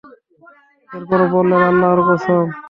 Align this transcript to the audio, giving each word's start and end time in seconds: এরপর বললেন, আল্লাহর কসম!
এরপর 0.89 1.19
বললেন, 1.33 1.61
আল্লাহর 1.69 1.99
কসম! 2.07 2.45